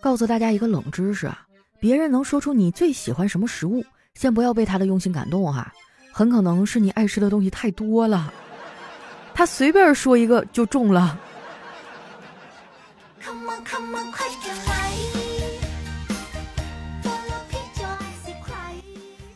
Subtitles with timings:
[0.00, 1.46] 告诉大家一个冷知识啊，
[1.78, 3.84] 别人能说出你最喜欢什么食物，
[4.14, 5.70] 先不要被他的用心感动哈，
[6.10, 8.32] 很可能是你爱吃的东西太多了，
[9.34, 11.18] 他随便说一个就中了。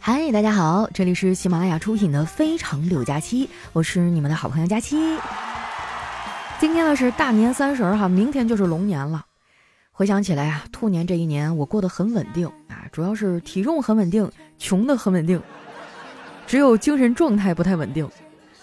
[0.00, 4.96] 嗨，大家好，这里是喜马拉雅出品的《非常六加七》，我是你们的好朋友佳期。
[6.58, 9.24] 今天呢是大年三十哈，明天就是龙年了。
[9.96, 15.40] 回想起来啊，兔年这一年我过得很稳定啊，主要是体重很稳定，穷的很稳定，
[16.48, 18.10] 只有精神状态不太稳定。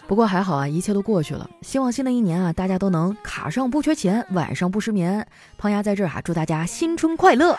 [0.09, 1.49] 不过还好啊，一切都过去了。
[1.61, 5.25] 希望新的一年啊，大家都能卡上不缺钱，晚上不失眠。
[5.57, 7.57] 胖丫在这儿啊，祝大家新春快乐。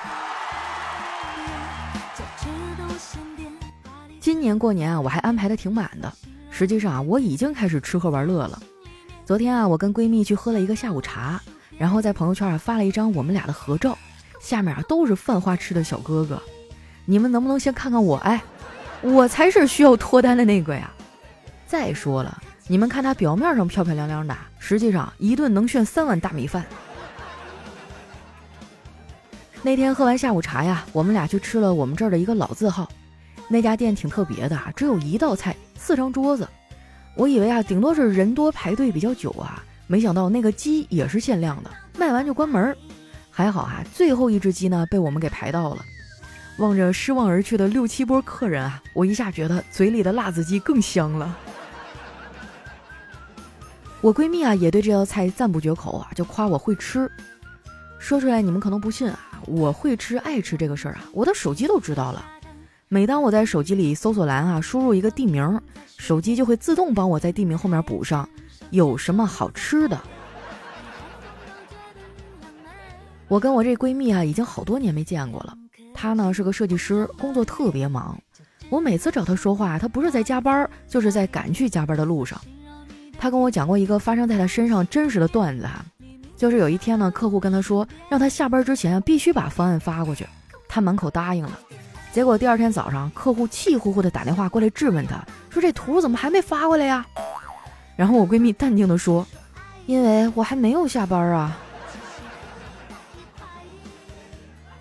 [4.20, 6.12] 今年过年啊，我还安排的挺满的。
[6.51, 8.62] 实际上啊，我已经开始吃喝玩乐了。
[9.25, 11.41] 昨天啊，我跟闺蜜去喝了一个下午茶。
[11.79, 13.97] 然后在朋友圈啊发了一张我们俩的合照，
[14.41, 16.41] 下面啊都是犯花痴的小哥哥。
[17.05, 18.17] 你们能不能先看看我？
[18.19, 18.42] 哎，
[19.01, 20.91] 我才是需要脱单的那个呀！
[21.67, 26.65] 再说了，你们看他表面上漂漂亮亮的，实际上一顿能炫三碗大米饭。
[29.62, 32.89] 那天喝完下午茶呀，我们俩去吃了我们这儿的一个老字号。
[33.48, 36.48] 那家店挺特别的啊，只有一道菜，四张桌子。
[37.17, 39.62] 我以为啊，顶多是人多排队比较久啊。
[39.86, 42.77] 没想到那个鸡也是限量的，卖完就关门。
[43.30, 45.84] 还好啊，最后一只鸡呢被我们给排到了。
[46.58, 51.36] 望着失望而去的六七波客人啊，我一下觉得嘴里的辣子鸡更香了。
[54.03, 57.10] 我闺蜜啊也对这道菜赞不绝口啊，就夸我会吃。
[57.98, 62.25] 说出来你们可能不信啊，我会吃爱吃这个事儿啊，我的手机都知道了。
[62.88, 65.58] 每当我在手机里搜索栏啊输入一个地名，
[65.97, 68.28] 手机就会自动帮我在地名后面补上。
[68.73, 70.01] 有什么好吃的？
[73.28, 75.55] 我跟我这闺蜜啊，已经好多年没见过了。
[75.92, 78.19] 她呢是个设计师，工作特别忙。
[78.70, 82.41] 我每次找她说话，她不是在加班，就是在赶去加班的路上。
[83.19, 85.84] 她跟我讲过一个发生在她身上真实的段子哈，
[86.34, 90.27] 就是有一天呢，客户跟她说，让她下班之前必须把方案发过去。
[90.66, 91.59] 她满口答应了，
[92.10, 97.06] 结果第二天早上，客户气呼呼的打电话过来质问她，说这图怎么还没发过来呀？
[97.97, 99.26] 然后我闺蜜淡定地说
[99.86, 101.58] ：“因为我还没有下班啊。”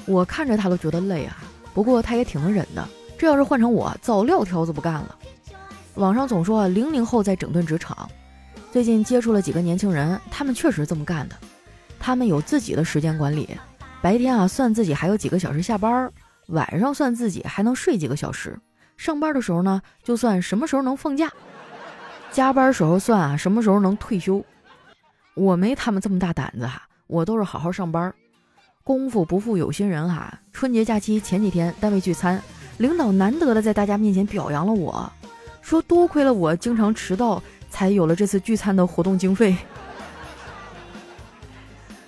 [0.05, 1.37] 我看着她都觉得累啊，
[1.73, 2.87] 不过她也挺能忍的。
[3.17, 5.15] 这要是换成我，早撂挑子不干了。
[5.95, 8.09] 网上总说啊，零零后在整顿职场。
[8.71, 11.35] 最近接触了几个年轻人，他们确实这么干的。
[11.99, 13.47] 他们有自己的时间管理，
[14.01, 16.11] 白天啊算自己还有几个小时下班，
[16.47, 18.57] 晚上算自己还能睡几个小时。
[18.97, 21.31] 上班的时候呢，就算什么时候能放假。
[22.31, 24.43] 加班时候算啊，什么时候能退休？
[25.33, 28.13] 我没他们这么大胆子哈，我都是好好上班。
[28.83, 32.41] 功夫不负有心人哈，春节假期前几天单位聚餐，
[32.77, 35.11] 领导难得的在大家面前表扬了我，
[35.61, 39.55] 说多亏了我经常迟到，才有了这次聚餐的活动经费。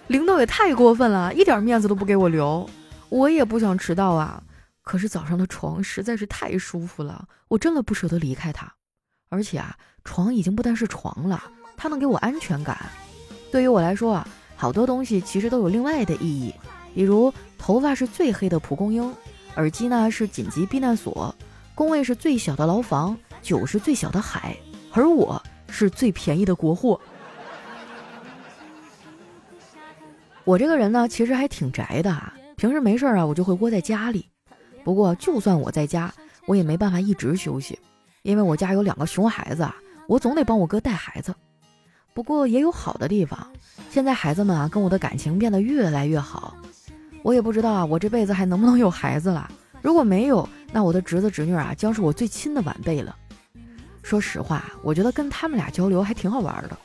[0.08, 2.70] 领导也太过分了，一点面子都不给我留。
[3.10, 4.42] 我也不想迟到啊，
[4.84, 8.74] 可是早上的床实在是太舒服了，我真的不舍得离开它。
[9.34, 11.44] 而且啊，床已经不单是床了，
[11.76, 12.78] 它能给我安全感。
[13.52, 16.54] 对于我来说啊，好多东西其实都有另外的意义。
[16.94, 19.12] 比如，头发是最黑的蒲公英，
[19.56, 21.34] 耳机呢是紧急避难所，
[21.74, 24.56] 工位是最小的牢房，酒是最小的海，
[24.92, 27.02] 而我是最便宜的国货。
[30.44, 34.30] 我这个人呢，其实还挺宅的啊，平时没事儿啊，我就会窝在家里。
[34.84, 36.14] 不过，就算我在家，
[36.46, 37.80] 我也没办法一直休息。
[38.24, 39.76] 因为我家有两个熊孩子啊，
[40.08, 41.34] 我总得帮我哥带孩子。
[42.14, 43.48] 不过也有好的地方，
[43.90, 46.56] 现在孩子们啊跟我的感情变得越来越好。
[47.22, 49.50] 我也不知道啊，我这辈子还能不能有孩子了？
[49.82, 53.16] 如果没有，那我的侄子侄女啊将是我最亲的晚辈了。
[54.02, 56.78] 说实话，我觉得跟他们俩交流还挺好玩的。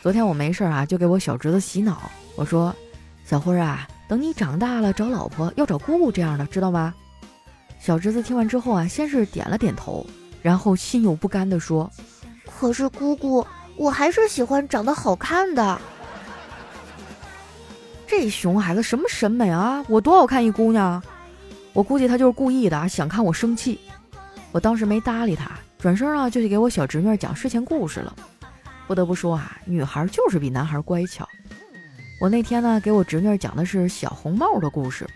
[0.00, 2.74] 昨天我没事啊，就给我小侄子洗脑，我说
[3.24, 6.94] ：“小辉啊，等你长大了找老婆要找姑姑这样的，知道吗？”
[7.78, 10.06] 小侄子听完之后啊，先是点了点头。
[10.42, 11.90] 然后心有不甘地说
[12.58, 13.46] ：“可是姑姑，
[13.76, 15.80] 我还是喜欢长得好看的。
[18.06, 19.82] 这熊孩子什么审美啊？
[19.88, 21.02] 我多好看一姑娘！
[21.72, 23.80] 我估计他就是故意的，想看我生气。
[24.50, 28.14] 我当时没搭理他，转身啊就去给我小侄女讲睡前故事了。
[28.86, 31.26] 不得不说啊，女孩就是比男孩乖巧。
[32.20, 35.08] 我那天呢给我侄女讲的是小红帽的故事。”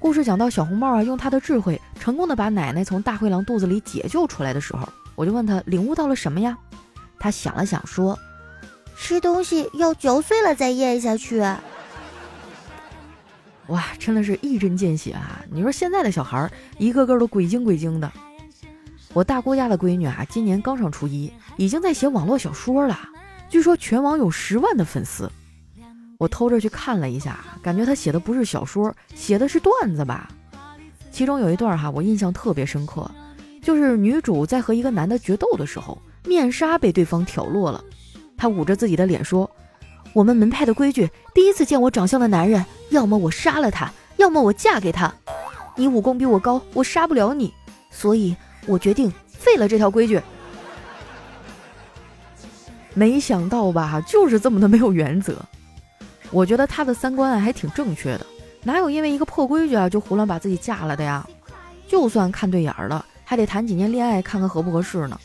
[0.00, 6.56] 故事讲到小红帽啊，用他的智慧成功的把奶奶从大灰狼肚子里解救出来的时候，我就问他领悟到了什么呀？
[7.18, 8.16] 他想了想说
[8.96, 11.40] ：“吃东西要嚼碎了再咽下去。”
[13.66, 15.44] 哇，真的是一针见血啊！
[15.50, 18.10] 你说现在的小孩儿一个个都鬼精鬼精的。
[19.12, 22.96] 我大姑家的闺女啊，今年刚上初一，已经在写网络小说了，
[23.48, 25.30] 据说全网有十万的粉丝。
[26.18, 30.28] 我偷着去看了一下，感觉她写的不是小说，写的是段子吧。
[31.12, 33.08] 其中有一段哈，我印象特别深刻，
[33.62, 37.82] 就是女主在和一个男的决斗的时候，面纱被对方挑落了，
[38.36, 39.48] 她捂着自己的脸说。
[40.12, 45.14] 我们门派的规矩，第一次见我长相的男人，要么我杀了他，要么我嫁给他。
[45.76, 47.54] 你武功比我高，我杀不了你，
[47.90, 48.34] 所以
[48.66, 50.20] 我决定废了这条规矩。
[52.94, 55.40] 没想到吧，就是这么的没有原则。
[56.30, 58.26] 我觉得他的三观啊还挺正确的，
[58.62, 61.26] 哪有因为一个破规矩啊就胡乱把自己嫁了的呀？
[61.86, 65.18] 就算看对眼儿了，还得谈几年恋爱，看看合不合适呢。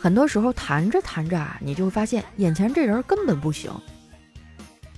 [0.00, 3.72] 很多时候谈着谈着啊，你就会发现眼前这人根本不行。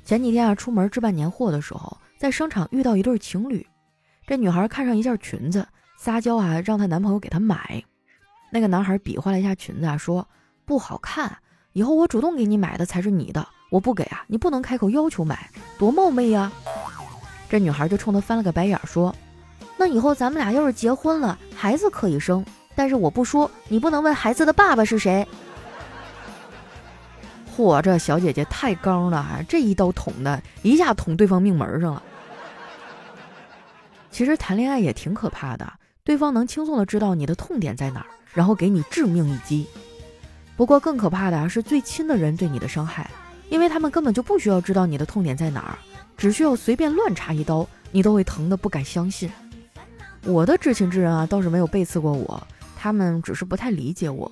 [0.05, 3.67] 前几天啊，出门置办年货的时候，在商场遇到一对情侣。
[4.27, 5.67] 这女孩看上一件裙子，
[5.99, 7.85] 撒娇啊，让她男朋友给她买。
[8.51, 10.27] 那个男孩比划了一下裙子啊，说
[10.65, 11.37] 不好看，
[11.73, 16.51] 以后我主动给你买的才是你的，我不给啊，你不能开口要求买，多冒昧呀。
[17.49, 19.15] 这女孩就冲他翻了个白眼，说
[19.77, 25.27] ：“那以后咱们俩要是结婚了，孩子可以生，但是我不说，你不能问孩子的爸爸是谁。”
[27.57, 32.03] 嚯，这小姐姐太刚了啊，这一刀捅的一下捅对方命门上了。
[34.11, 35.73] 其实谈恋爱也挺可怕的，
[36.05, 39.67] 对方能轻松的知道你的痛点在哪儿，然后给你致命一击。
[40.57, 43.11] 不过更可怕的是最亲的人对你的伤害，
[43.49, 45.79] 因为他们根本就不需要知道你的痛点在哪儿，
[46.17, 49.31] 只需要随便乱插一刀，你都会疼得不敢相信。
[50.25, 52.47] 我的至亲之人啊，倒是没有背刺过我，
[52.77, 54.31] 他们只是不太理解我。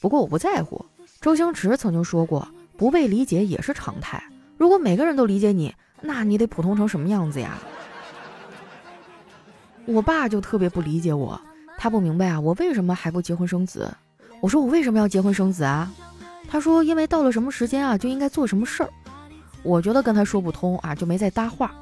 [0.00, 0.84] 不过我不在乎。
[1.20, 2.46] 周星驰曾经说过
[2.78, 4.22] ：“不被理解也是常态。
[4.56, 7.58] 如果每个人都理解你，那你得普通成什么样子呀？”
[9.84, 11.40] 我爸就特别不理解我，
[11.76, 13.92] 他不明白啊，我为什么还不结婚生子？
[14.40, 15.92] 我说我为什么要结婚生子啊？
[16.50, 18.88] 他说因为到了什么时间啊，就应该做什么事儿。
[19.62, 21.74] 我觉得跟他说不通啊，就没再搭话。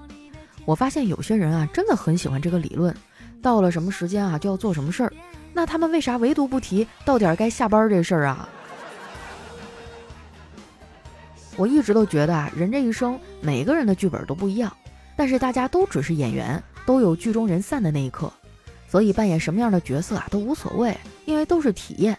[0.64, 2.94] 我发现有些人啊，真的很喜欢这个理论，
[3.40, 5.12] 到了什么时间啊，就要做什么事儿。
[5.52, 8.48] 那他们为啥唯独不提到点该下班这事儿啊？
[11.56, 14.76] 我一直都觉得啊，人这一生每个人的剧本都不一样，
[15.16, 18.32] 但是大家都只是演员，都有剧中人散的那一刻，
[18.88, 22.18] 所以扮演什么样的角色啊都无所谓，因为都是体验。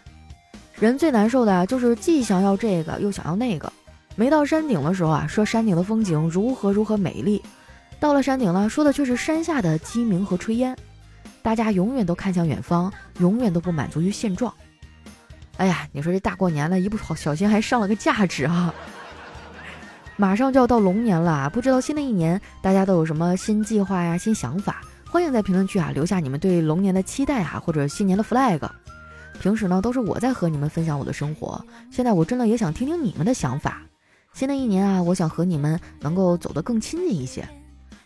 [0.80, 3.72] 人最难受的啊，就是既想要这个又想要那个。
[4.14, 7.40] 没到山顶的时候啊，说山顶的风景如何如何美丽；
[7.98, 10.76] 到了山顶了，说的却是山下的鸡鸣和炊烟。
[11.42, 14.52] 大家永远都看向远方，永远都不满足于现状。
[15.56, 18.72] 哎呀，你说这大过年的，一不小心还上了个价值啊！
[20.16, 24.80] 马上就要到龙年了，不知道新的一年大家都有什么新计划呀、新想法？
[25.10, 28.60] 欢迎在评论区啊留下你们对龙年的期待啊，或者新年的 flag。
[29.40, 33.82] 平时呢都是我在和你们分享我的生活，现在我真的也想听听你们的想法。
[34.34, 37.48] 新的一年啊，我想和你们能够走得更亲近一些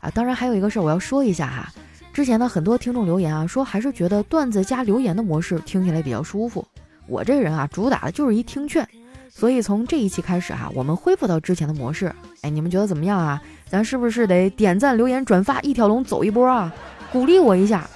[0.01, 0.11] 啊。
[0.11, 1.73] 当然还有一个事儿我要说一下哈，
[2.13, 6.67] 之前呢很多听众留言啊说还是觉得段子加留言的模式听起来比较舒服。
[7.07, 8.87] 我这人啊主打的就是一听劝。
[9.35, 12.15] 所以从这一期开始哈，我们恢复到之前的模式。
[12.43, 13.43] 哎，你们觉得怎么样啊？
[13.67, 16.71] 咱是不是得点赞、留言、转发一条龙走一波啊？
[17.11, 17.89] 鼓励我一下。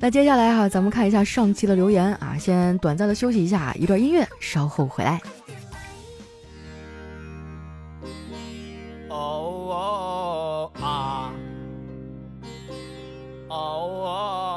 [0.00, 2.36] 那接下来哈，咱们看一下上期的留言啊。
[2.38, 5.20] 先短暂的休息一下，一段音乐，稍后回来。
[9.08, 11.32] 哦哦啊，
[13.48, 14.47] 哦哦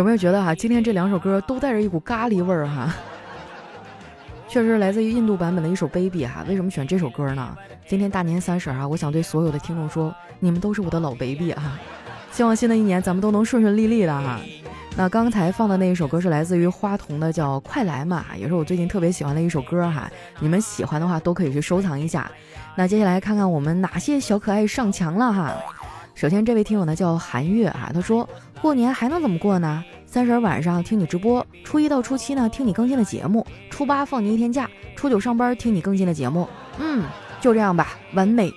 [0.00, 2.90] 有没有觉得哈，今天这两首歌都带着一股咖喱味儿哈？
[4.48, 6.42] 确实来自于印度版本的一首《Baby》哈。
[6.48, 7.54] 为什么选这首歌呢？
[7.86, 11.78] 今天大年三十啊，我想对所有的听众说，你们都是我的老 baby 啊！
[12.32, 14.40] 希望新的一年咱们都能顺顺利利的哈。
[14.96, 20.10] 那刚才放的那一首歌是来自于花童的，叫《快来嘛》，也是我最近特别喜欢的一首歌哈。
[20.38, 22.30] 你们喜欢的话都可以去收藏一下。
[22.74, 25.54] 那接下来看看我们哪些小可爱上墙了哈。
[26.20, 28.28] 首先这位听友呢叫韩月啊，他说。
[28.60, 29.82] 过年还能怎么过呢？
[30.04, 36.46] 三十晚上听你直播，初一到初七呢听你更新的节目，初八放你一天假，初九上班听你更新的节目。
[36.78, 37.04] 嗯，
[37.40, 38.52] 就这样吧，完美。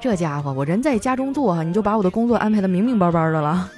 [0.00, 3.68] 这家伙，我人在家中坐哈，你就把我的工作安排的明明白白的了。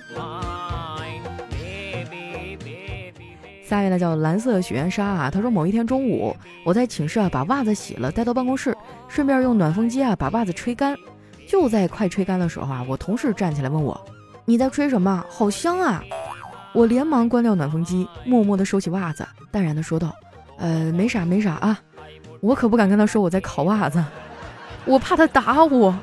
[3.64, 8.75] 下面呢叫蓝色许愿沙啊，他说某一天中午，我在寝室啊把袜子洗了，带到办公室，
[9.16, 10.94] 顺便用暖风机啊把袜子吹干。
[11.48, 13.98] 就在快吹干的时候啊，我同事站起来问我
[14.44, 15.24] ：“你在吹什么？
[15.30, 16.04] 好香啊！”
[16.74, 20.14] 我连忙关掉暖风机，默默地收起袜子，淡然地说道
[20.60, 21.80] ：“呃，没啥没啥啊。”
[22.42, 24.04] 我可不敢跟他说我在烤袜子，
[24.84, 25.98] 我怕他打我。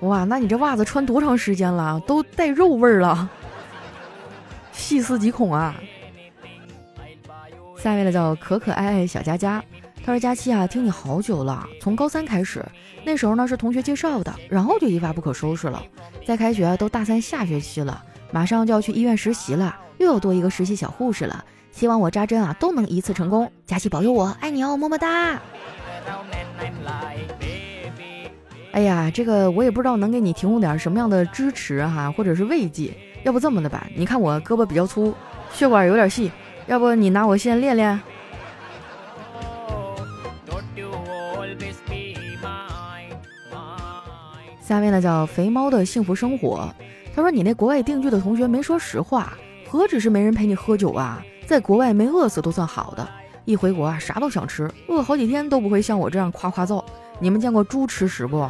[0.00, 1.98] 哇，那你这袜子穿多长时间了？
[2.06, 3.26] 都带肉味儿了，
[4.70, 5.74] 细思极恐啊！
[7.78, 9.64] 下一位呢叫可可爱爱小佳佳，
[10.04, 12.64] 他说：“佳期啊，听你好久了，从高三开始，
[13.04, 15.80] 那时候呢是同学介绍的，然后就一发不可收拾了。
[16.26, 21.44] 在开学都大三下学期了，马上就要去医院实习了，又要多一个实习小护士了。
[21.70, 25.40] 希望我扎针啊都能一次成功，佳期保佑我，爱你哦，么么哒。”
[28.72, 32.92] 哎呀，这个我也不知道能给你提供点什么样的支持哈，或者是慰藉。
[33.22, 35.14] 要不这么的吧，你看我胳膊比较粗，
[35.52, 36.32] 血管有点细，
[36.66, 38.00] 要不你拿我先练练。
[44.60, 46.72] 下面呢叫肥猫的幸福生活，
[47.14, 49.34] 他说你那国外定居的同学没说实话，
[49.68, 53.06] 何止是没人陪你喝酒啊，在国外没饿死都算好的，
[53.44, 56.82] 一回国啊啥都想吃，饿好几天都不会像我这样夸夸造。
[57.18, 58.48] 你们见过猪吃屎不？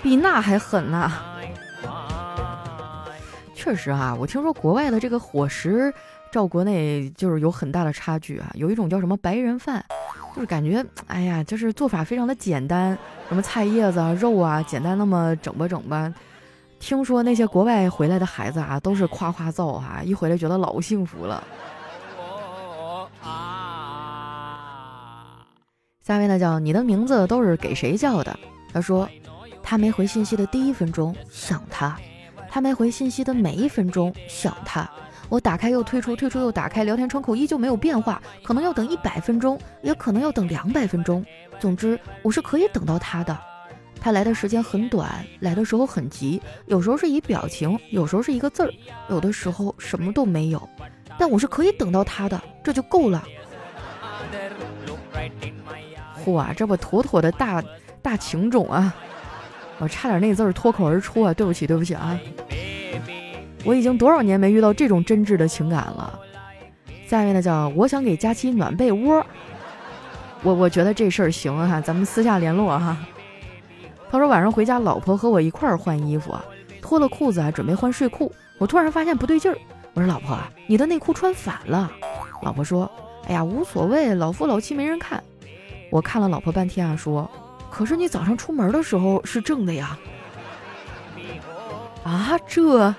[0.00, 1.10] 比那还狠呐！
[3.52, 5.92] 确实啊，我听说国外的这个伙食
[6.30, 8.48] 照国内就是有很大的差距啊。
[8.54, 9.84] 有一种叫什么白人饭，
[10.38, 12.96] 就是感觉哎呀，就是做法非常的简单，
[13.28, 16.14] 什么菜叶子啊、肉啊，简单那么整吧整吧。
[16.78, 21.42] 听说那些国外回来的孩子啊，都是夸夸造哈，一回来觉得老幸福了。
[26.04, 28.38] 下面呢叫你的名字都是给谁叫的？
[28.72, 29.08] 他说，
[29.60, 31.98] 他没回信息的第一分钟想他，
[32.48, 34.88] 他没回信息的每一分钟想他。
[35.28, 41.24] 我打开又退出，退出又打开，聊天窗口依旧没有变化，可能要等一百分钟，也可能要等两百分钟。
[41.58, 43.38] 总之，我是可以等到他的。
[44.00, 48.70] 他来的时间很短，来的时候很急，有时候是以表情，有时候是一个字儿，
[49.10, 50.68] 有的时候什么都没有。
[51.18, 53.22] 但我是可以等到他的，这就够了。
[56.26, 57.62] 哇，这不妥妥的大
[58.00, 58.94] 大情种啊！
[59.78, 61.34] 我差点那字儿脱口而出啊！
[61.34, 62.18] 对不起，对不起啊！
[63.64, 66.18] 我已经多少年没遇到这种真挚的情感了。
[67.06, 69.24] 下面呢叫我想给佳期暖被窝，
[70.42, 72.96] 我我觉得这事儿行哈，咱们私下联络哈。
[74.10, 76.44] 他说晚上回家，老婆和我一块儿换衣服啊，
[76.80, 79.58] 脱了裤子啊，准备换睡裤，我突然发现不对劲儿，
[79.94, 81.90] 我说老婆，你的内裤穿反了。
[82.42, 82.90] 老婆说，
[83.26, 85.22] 哎呀，无所谓，老夫老妻没人看。
[85.90, 87.30] 我看了老婆半天啊，说
[87.70, 89.98] ：“可是你早上出门的时候是正的呀。”
[92.04, 92.94] 啊，这！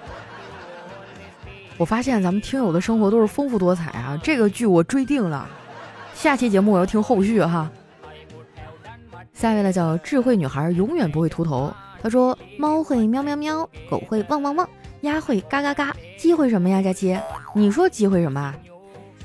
[1.79, 5.47] 我发现咱们听友的生活都是丰富多彩啊，这个剧我追定了。
[6.13, 7.71] 下期节目我要听后续哈。
[9.31, 11.73] 下一位呢叫智慧女孩，永远不会秃头。
[12.03, 14.69] 她说：“猫会喵喵喵，狗会汪汪汪，
[15.01, 16.81] 鸭会嘎嘎嘎，鸡会什么呀？
[16.81, 17.17] 佳琪，
[17.55, 18.53] 你说鸡会什么？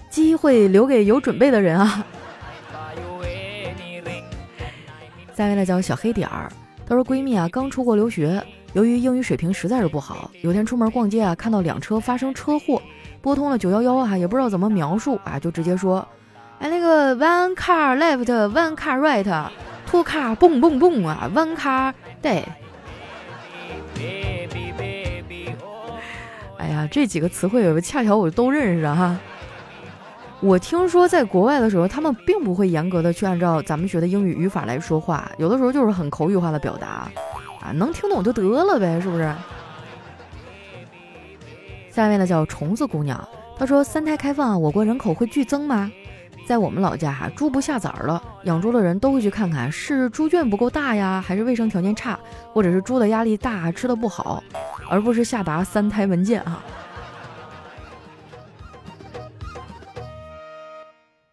[0.09, 2.07] 机会留给有准备的人啊。”
[5.35, 6.49] 下一位呢叫小黑点儿，
[6.87, 8.41] 她说闺蜜啊刚出国留学，
[8.75, 12.83] 由于英语水平实在是不好，有天出门逛街啊看到两车发生车祸，
[13.23, 16.07] 拨通了九幺幺啊也不知道怎么描述啊就直接说，
[16.59, 22.43] 哎那个 one car left，one car right，two car boom boom boom 啊，one car day。
[26.59, 29.17] 哎呀这几个词汇恰巧我都认识哈。
[30.41, 37.09] 我听说在国外的时候，他们并不会严格的去按照咱们学的英语语法来说话，有的时候就是很口语化的表达，
[37.73, 39.35] 能听懂就得了呗，是不是？
[41.91, 45.91] 下面呢叫虫子姑娘，她说三胎开放，我国人口会剧增吗？
[46.47, 52.19] 在我们老家哈，猪不下崽了，养猪的人都会去看看是猪圈不够大呀，还是卫生条件差，
[52.53, 54.45] 或者是猪的压力大，吃的不好，
[54.91, 56.63] 而不是下达三胎文件啊。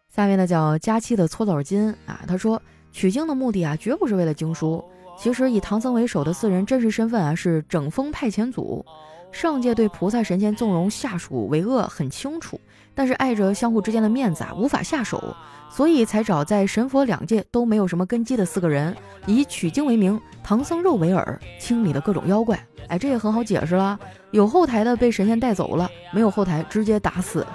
[0.08, 4.82] 下面呢叫佳期的搓澡巾啊，他说取经的目的啊，绝不是为了经书。
[5.16, 8.84] 其实以唐僧为首的四人真实身份啊，是整风派遣组。
[9.30, 12.60] 上界对菩萨神仙纵容下属为恶很清楚，
[12.94, 15.34] 但是碍着相互之间的面子啊，无法下手，
[15.70, 22.62] 所以才找在神佛两界都没有什么根基的四个人，以取经为名，唐僧肉为饵，清理了各种妖怪。
[22.88, 23.98] 哎，这也很好解释了，
[24.32, 27.46] 有后台的被神仙带走了，没有后台直接打死。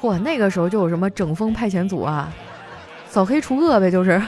[0.00, 2.32] 嚯，那个时候就有什么整风派遣组啊，
[3.06, 4.20] 扫黑除恶呗，就是。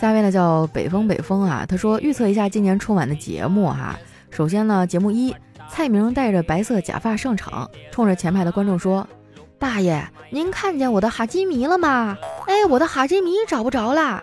[0.00, 3.98] 下面呢叫北风北风啊，他说预测一下今年春晚的节目哈。
[4.30, 5.34] 首先呢，节目一，
[5.68, 9.08] 蔡明戴着白色假发上场，冲着前排的观众说
[9.58, 12.16] ：“大爷，您看见我的哈基米了吗？
[12.46, 14.22] 哎，我的哈基米找不着啦。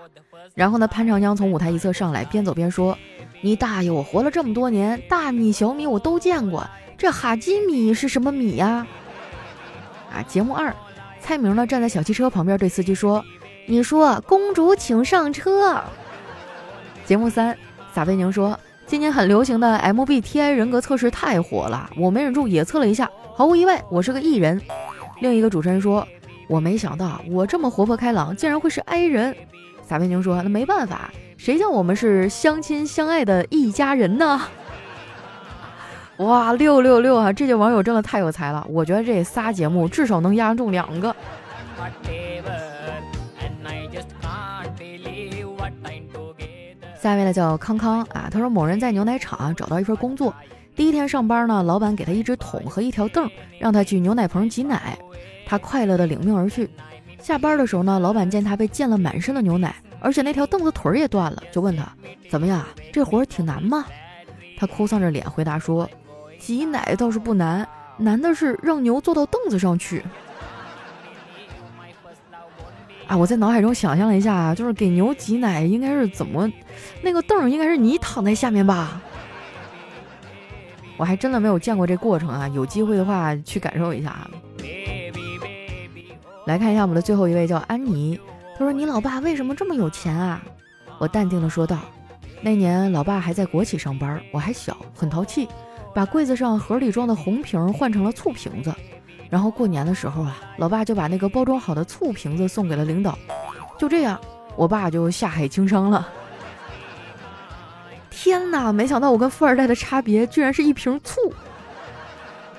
[0.54, 2.98] 然后呢，潘长江从舞台一侧上来，边走边说
[3.42, 3.92] ：“你大爷！
[3.92, 6.66] 我活了这么多年，大米、小米我都见过，
[6.98, 8.88] 这哈基米是什么米呀？”
[10.14, 10.74] 啊，节目二，
[11.20, 13.22] 蔡明呢站在小汽车旁边对司机说
[13.68, 15.82] ：“你说，公主请上车。”
[17.06, 17.58] 节目三，
[17.94, 24.62] 撒贝宁说：“今年很流行的 MBTI 人格测试太火了，我没忍住也测了一下，毫无意外，我是个 E 人。”
[25.22, 26.08] 另一个主持人说
[26.50, 29.36] ：“我没想到我这么活泼开朗，竟然会是 I 人。”
[29.88, 34.42] 撒贝宁说：“那没办法，谁叫我们是相亲相爱的一家人呢？”
[36.18, 37.34] 哇，六六六啊！
[37.34, 41.14] 这届网友真的太有才了，我觉得这仨节目至少能压中两个。
[47.06, 50.34] 下一位呢叫康康啊，他说某人在牛奶厂找到一份工作，
[50.76, 54.98] 第一天上班呢，老板给他一只桶和一条凳，让他去牛奶棚挤奶，
[55.46, 56.68] 他快乐的领命而去。
[57.20, 61.88] 下班的时候呢，老板见他被溅了满身的牛奶，而且那条凳子腿儿也断了，就问他
[62.28, 63.86] 怎么样，这活儿挺难吗？
[64.58, 65.88] 他哭丧着脸回答说
[66.42, 70.04] ：“挤奶倒是不难，难的是让牛坐到凳子上去。”
[73.08, 76.52] 啊，我在脑海中想象了一下，就是给牛挤奶应该是怎么，
[77.02, 79.02] 那个凳儿应该是你躺在下面吧？
[80.98, 84.30] 我还真的没有见过这过程啊，有机会的话去感受一下啊。
[86.46, 88.20] 来看一下我们的最后一位，叫安妮。
[88.58, 90.42] 她说：“你老爸为什么这么有钱啊？”
[90.98, 91.80] 我淡定的说道
[92.42, 95.48] ：“那年老爸还在国企上班，我还小，很淘气，
[95.94, 98.74] 把柜子上盒里装的红瓶换成了醋瓶子。
[99.36, 103.20] 然后过年的时候啊，老爸就把那个包装好的醋瓶子送给了领导。
[103.78, 104.18] 就这样，
[104.56, 106.08] 我爸就下海经商了。
[108.10, 111.20] 天哪，没想到我跟富二代的差别居然是一瓶醋。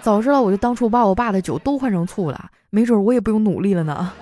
[0.02, 4.12] 早知道我就当初把我爸的酒都换成醋了。”没准我也不用努力了呢。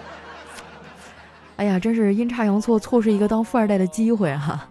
[1.56, 4.68] 哎呀，真是阴差阳错，错失一个当富二代的机会哈。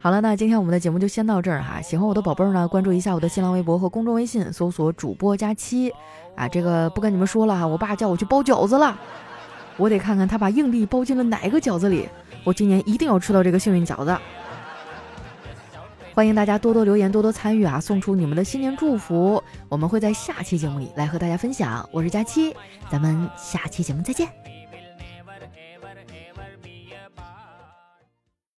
[0.00, 1.82] 好了，那今天我们的节目就先到这儿哈。
[1.82, 5.92] 喜欢我的宝贝儿呢，关注一下我的新浪微博和公众微信，搜索主播佳期
[6.36, 6.46] 啊。
[6.46, 8.96] 这个不跟你们说了哈，我爸叫我去包饺子了，
[9.76, 12.08] 我得看看他把硬币包进了哪个饺子里，
[12.44, 14.16] 我今年一定要吃到这个幸运饺子。
[16.14, 17.80] 欢迎大家多多留言，多多参与啊！
[17.80, 21.88] 送出你们的新年祝福，我们会在下期节目里来和大家分享。
[21.92, 22.54] 我是佳期，
[22.90, 24.57] 咱们下期节目再见。